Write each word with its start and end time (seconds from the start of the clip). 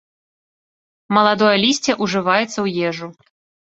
Маладое 1.17 1.53
лісце 1.67 1.99
ўжываецца 2.03 2.55
ў 2.65 2.93
ежу. 2.93 3.07